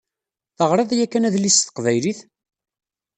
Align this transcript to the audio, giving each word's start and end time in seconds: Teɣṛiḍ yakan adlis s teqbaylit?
Teɣṛiḍ 0.57 0.91
yakan 0.97 1.27
adlis 1.27 1.55
s 1.59 1.61
teqbaylit? 1.65 2.19